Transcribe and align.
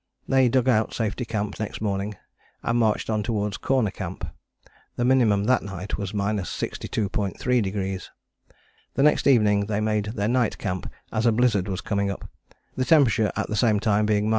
They 0.27 0.49
dug 0.49 0.67
out 0.67 0.95
Safety 0.95 1.25
Camp 1.25 1.59
next 1.59 1.79
morning, 1.79 2.15
and 2.63 2.79
marched 2.79 3.07
on 3.07 3.21
towards 3.21 3.57
Corner 3.57 3.91
Camp. 3.91 4.25
The 4.95 5.05
minimum 5.05 5.43
that 5.43 5.61
night 5.61 5.99
was 5.99 6.11
62.3°. 6.11 8.09
The 8.95 9.03
next 9.03 9.27
evening 9.27 9.67
they 9.67 9.79
made 9.79 10.05
their 10.05 10.27
night 10.27 10.57
camp 10.57 10.91
as 11.11 11.27
a 11.27 11.31
blizzard 11.31 11.67
was 11.67 11.81
coming 11.81 12.09
up, 12.09 12.27
the 12.75 12.83
temperature 12.83 13.31
at 13.35 13.47
the 13.47 13.55
same 13.55 13.79
time 13.79 14.07
being 14.07 14.23
34. 14.23 14.29